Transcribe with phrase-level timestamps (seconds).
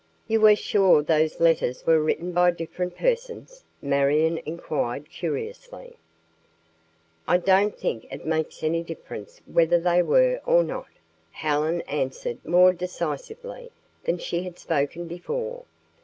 [0.27, 5.95] "You are sure those letters were written by different persons?" Marion inquired curiously.
[7.27, 10.87] "I don't think it makes any difference whether they were or not,"
[11.29, 13.69] Helen answered more decisively
[14.03, 15.65] than she had spoken before.